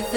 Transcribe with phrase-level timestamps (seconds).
[0.00, 0.12] But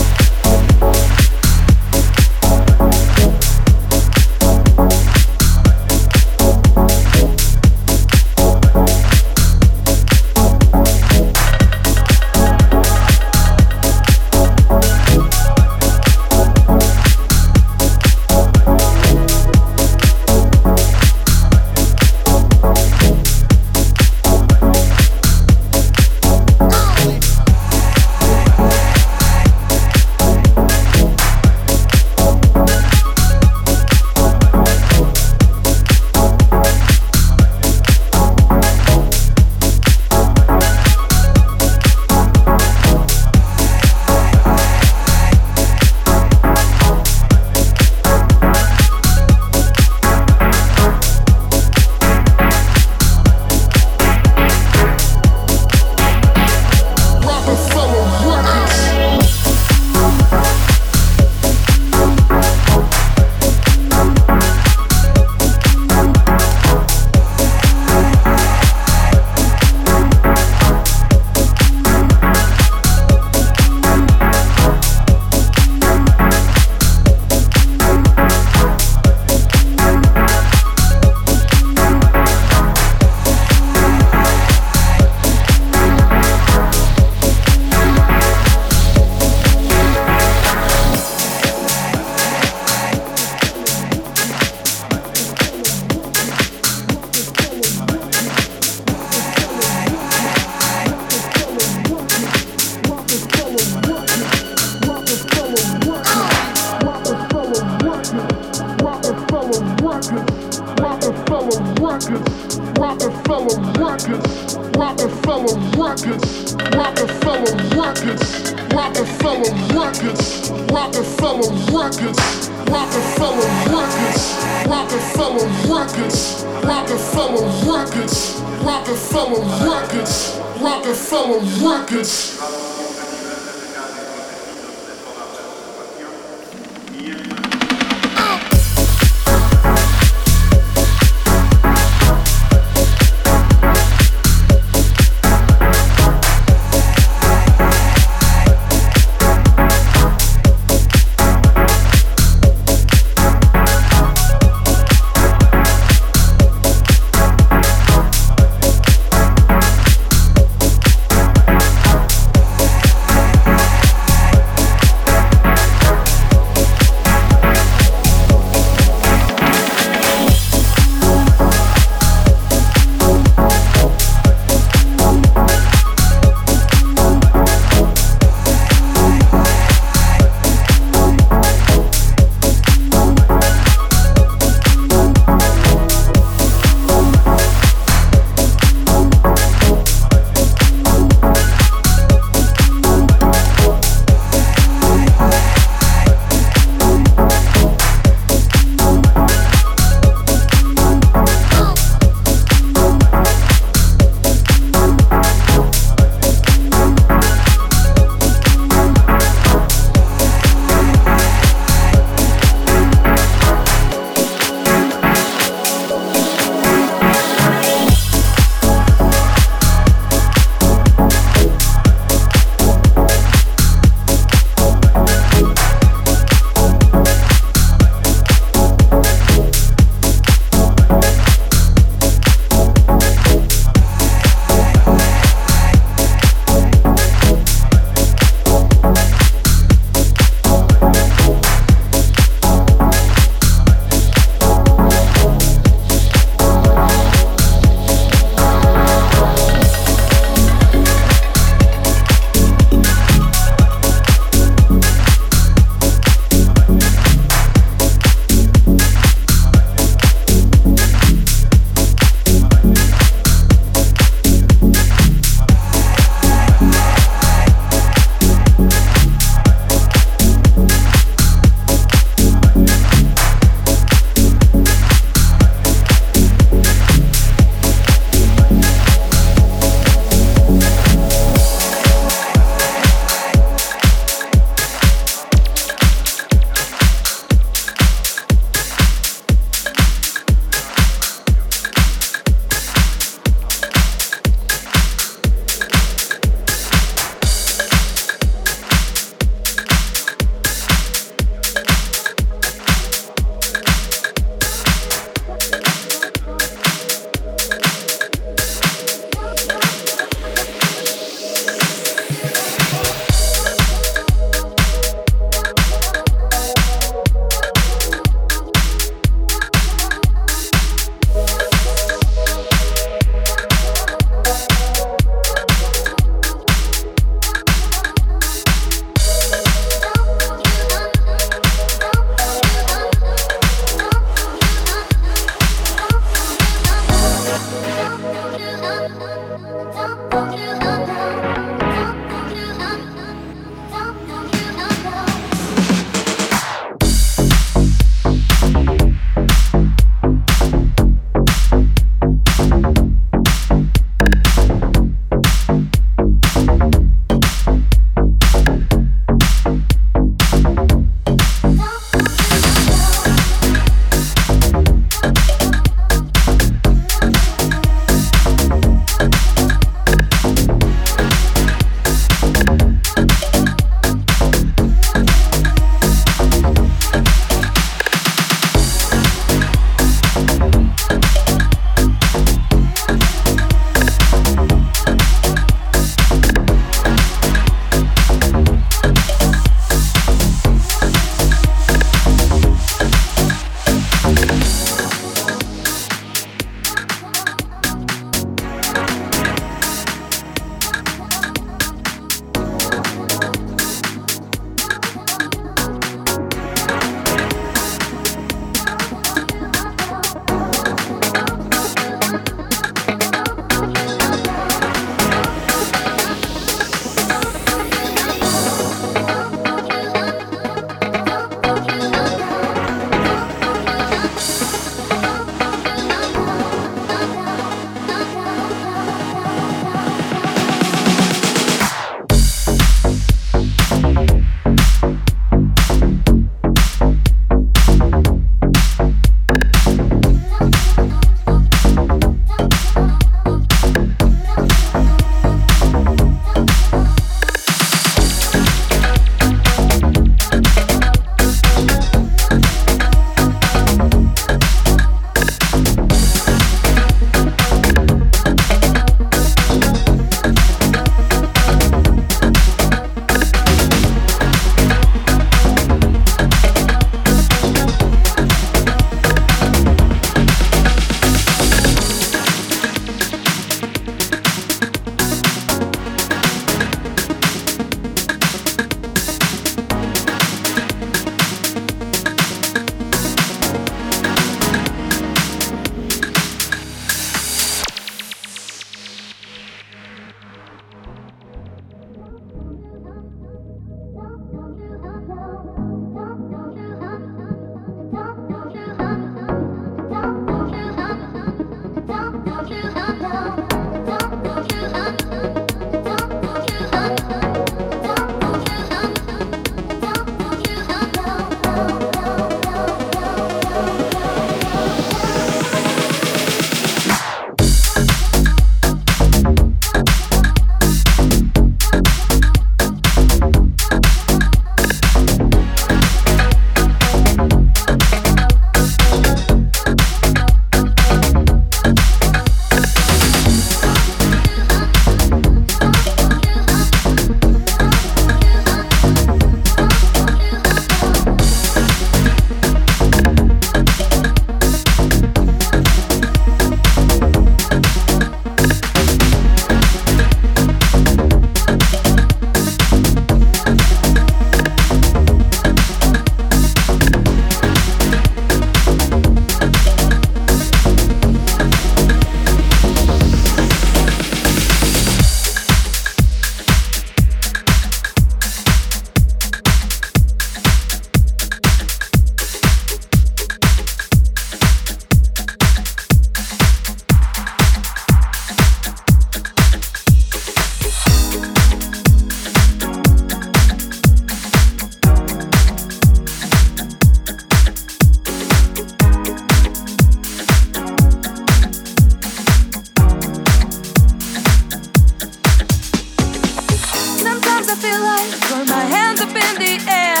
[597.52, 600.00] I feel like throwing throw my hands up in the air.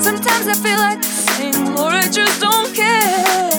[0.00, 3.53] Sometimes I feel like sing, Laura just don't care.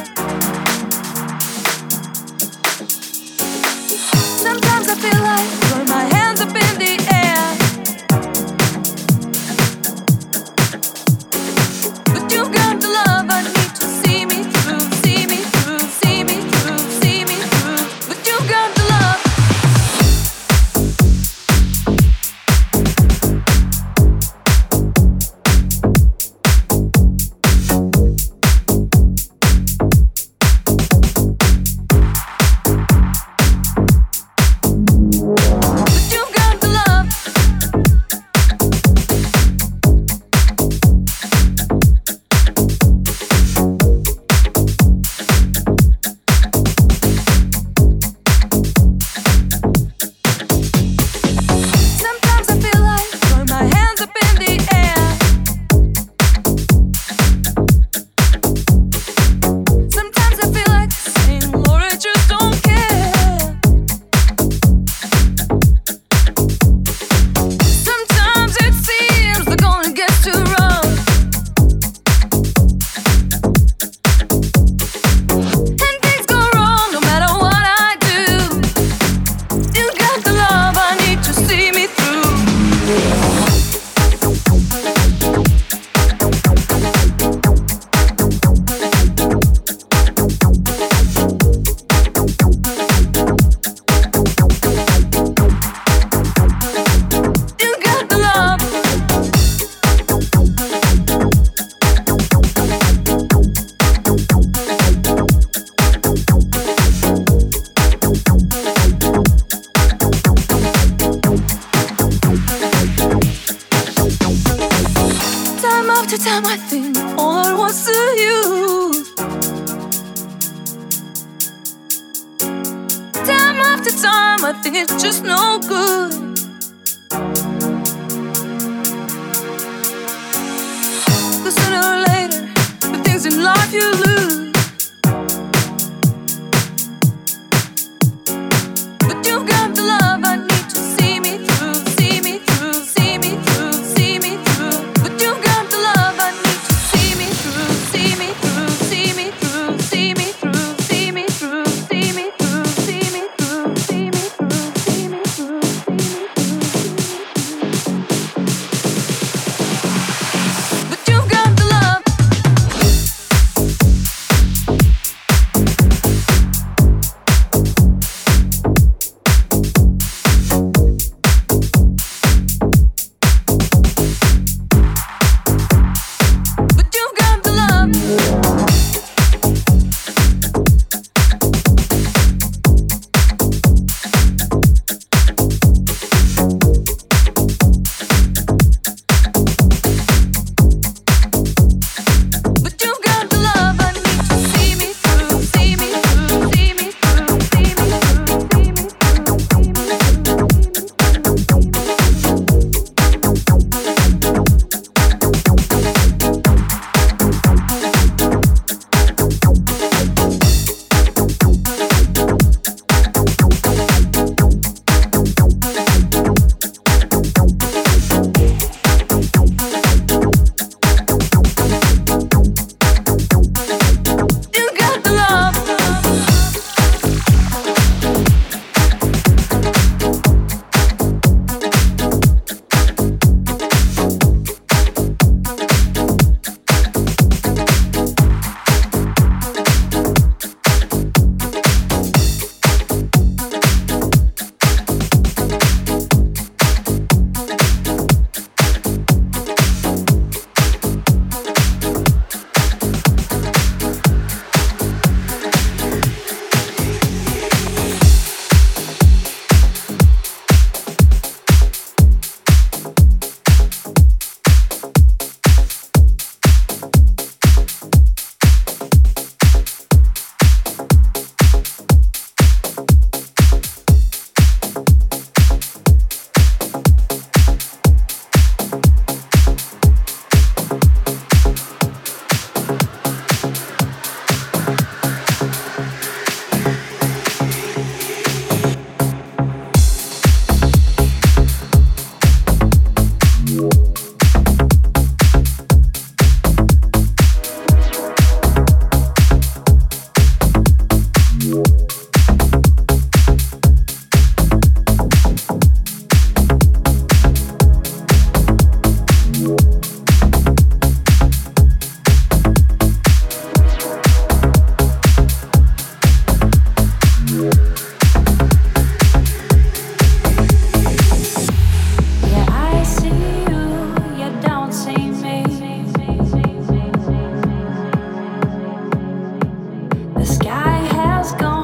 [331.26, 331.54] what's going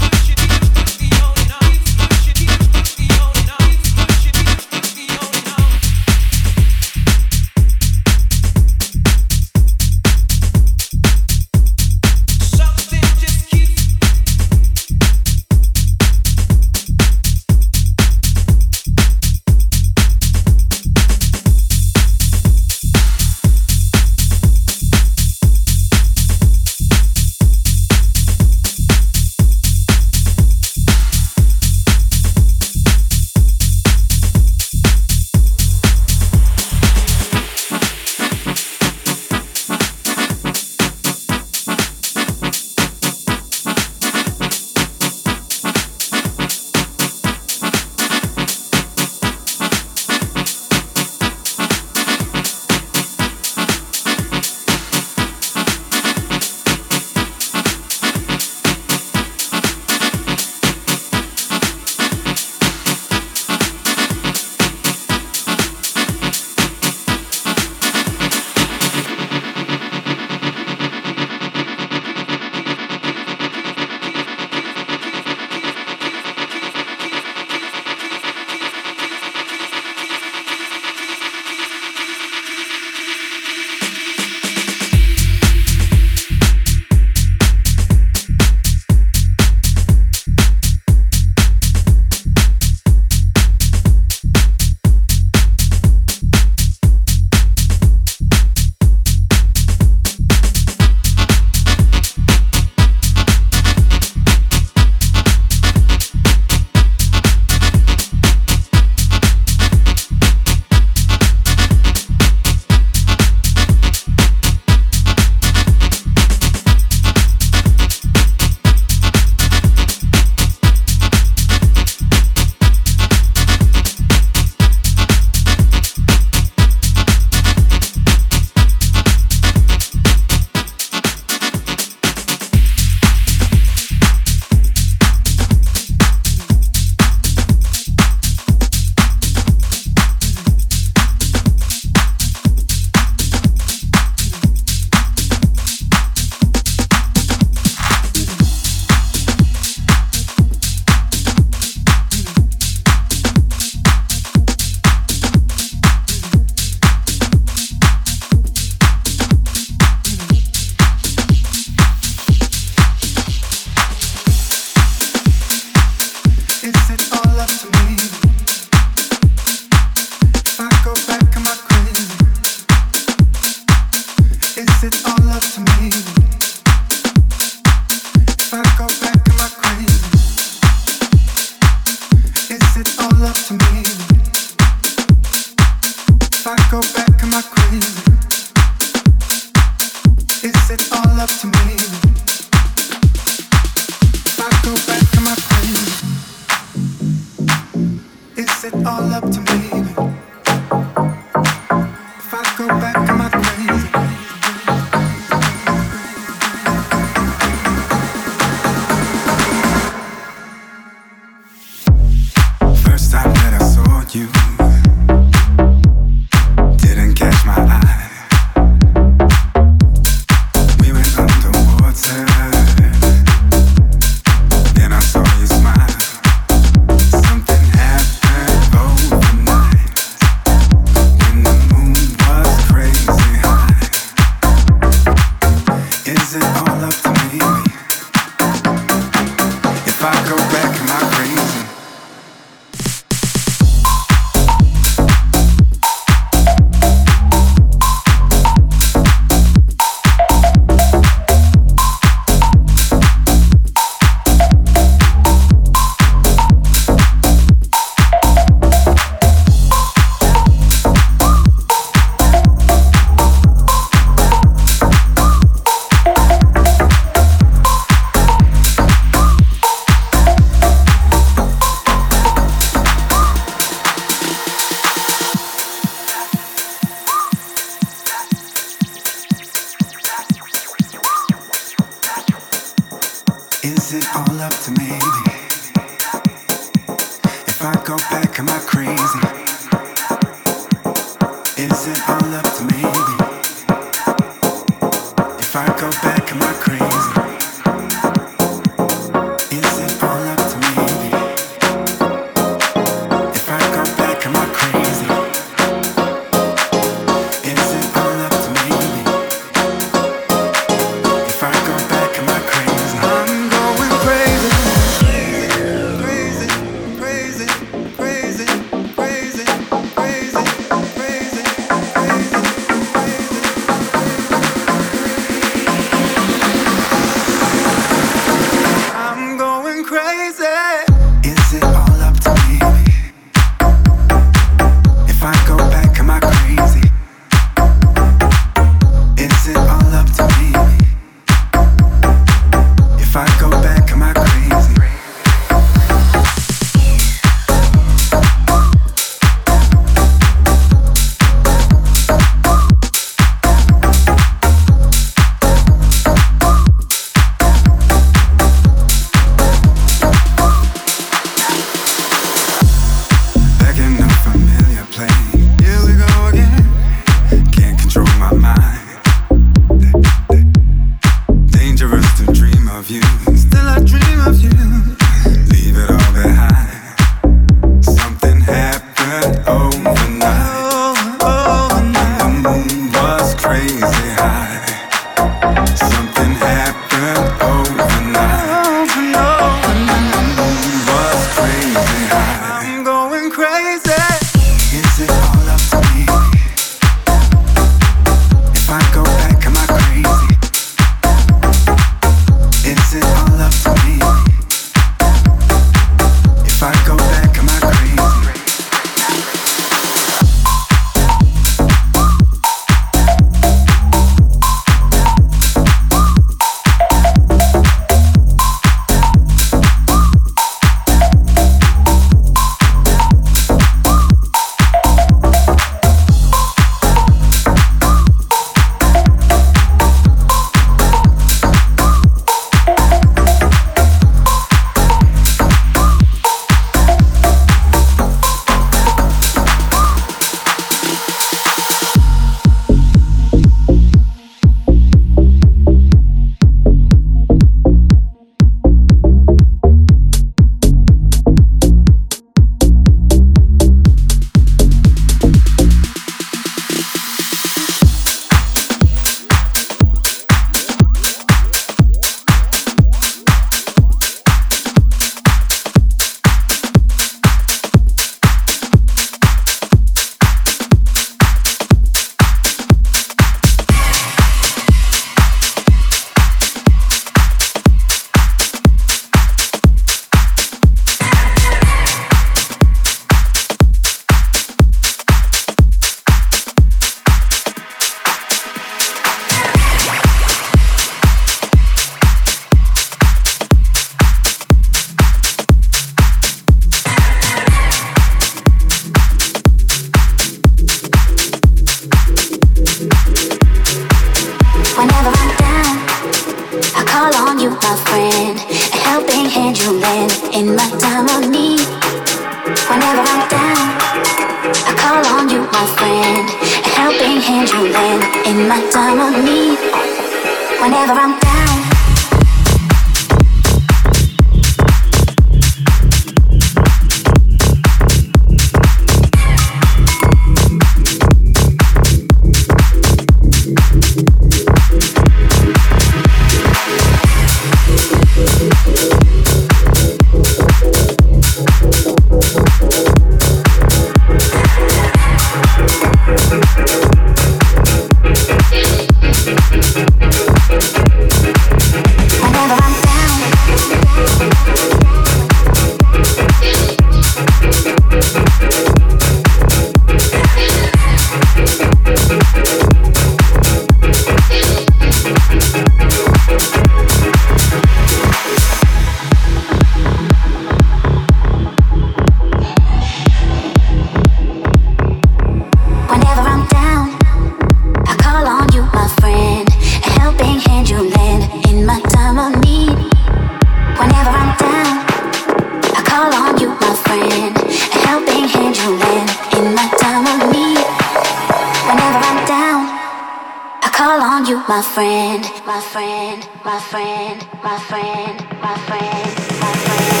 [594.50, 600.00] my friend, my friend, my friend, my friend, my friend, my friend.